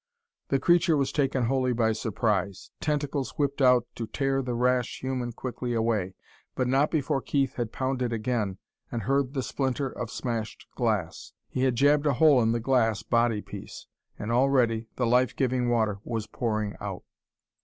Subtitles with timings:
[0.47, 2.71] The creature was taken wholly by surprise.
[2.79, 6.15] Tentacles whipped out to tear the rash human quickly away
[6.55, 8.57] but not before Keith had pounded again,
[8.91, 11.33] and heard the splinter of smashed glass!
[11.49, 13.85] He had jabbed a hole in the glass body piece,
[14.17, 17.03] and already the life giving water was pouring out!